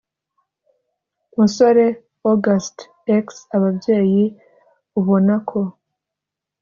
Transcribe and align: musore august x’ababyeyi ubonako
musore 1.37 1.85
august 2.31 2.75
x’ababyeyi 3.27 4.23
ubonako 4.99 5.59